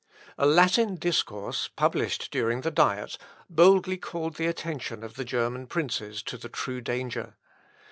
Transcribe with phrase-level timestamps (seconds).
[0.35, 3.19] A Latin discourse, published during the Diet,
[3.51, 7.37] boldly called the attention of the German princes to the true danger.